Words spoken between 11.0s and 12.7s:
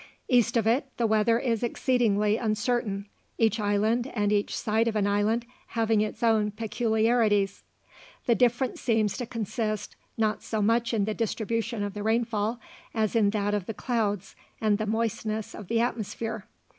the distribution of the rainfall